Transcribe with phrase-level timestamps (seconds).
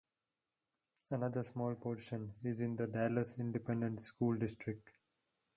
[1.11, 4.89] Another small portion is in the Dallas Independent School District.